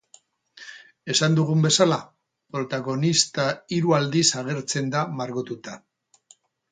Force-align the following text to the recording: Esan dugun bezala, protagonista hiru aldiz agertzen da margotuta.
Esan 1.15 1.35
dugun 1.39 1.59
bezala, 1.65 1.99
protagonista 2.55 3.45
hiru 3.77 3.93
aldiz 3.99 4.25
agertzen 4.41 4.89
da 4.97 5.03
margotuta. 5.21 5.77